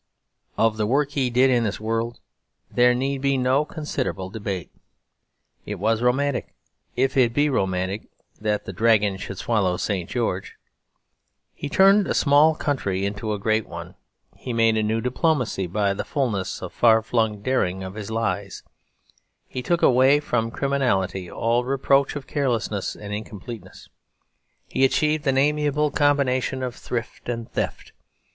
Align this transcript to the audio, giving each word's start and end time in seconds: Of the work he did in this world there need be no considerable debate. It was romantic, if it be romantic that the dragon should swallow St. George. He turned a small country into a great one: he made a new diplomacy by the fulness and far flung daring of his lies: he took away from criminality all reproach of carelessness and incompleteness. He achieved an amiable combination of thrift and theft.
Of 0.57 0.77
the 0.77 0.87
work 0.87 1.11
he 1.11 1.29
did 1.29 1.51
in 1.51 1.63
this 1.63 1.79
world 1.79 2.19
there 2.71 2.95
need 2.95 3.21
be 3.21 3.37
no 3.37 3.65
considerable 3.65 4.31
debate. 4.31 4.71
It 5.63 5.75
was 5.77 6.01
romantic, 6.01 6.55
if 6.95 7.15
it 7.17 7.35
be 7.35 7.49
romantic 7.49 8.09
that 8.39 8.65
the 8.65 8.73
dragon 8.73 9.17
should 9.17 9.37
swallow 9.37 9.77
St. 9.77 10.09
George. 10.09 10.55
He 11.53 11.69
turned 11.69 12.07
a 12.07 12.15
small 12.15 12.55
country 12.55 13.05
into 13.05 13.31
a 13.31 13.37
great 13.37 13.67
one: 13.67 13.93
he 14.35 14.53
made 14.53 14.75
a 14.75 14.81
new 14.81 15.01
diplomacy 15.01 15.67
by 15.67 15.93
the 15.93 16.03
fulness 16.03 16.63
and 16.63 16.71
far 16.71 17.03
flung 17.03 17.43
daring 17.43 17.83
of 17.83 17.93
his 17.93 18.09
lies: 18.09 18.63
he 19.47 19.61
took 19.61 19.83
away 19.83 20.19
from 20.19 20.49
criminality 20.49 21.29
all 21.29 21.63
reproach 21.63 22.15
of 22.15 22.25
carelessness 22.25 22.95
and 22.95 23.13
incompleteness. 23.13 23.87
He 24.65 24.83
achieved 24.83 25.27
an 25.27 25.37
amiable 25.37 25.91
combination 25.91 26.63
of 26.63 26.73
thrift 26.73 27.29
and 27.29 27.51
theft. 27.51 27.91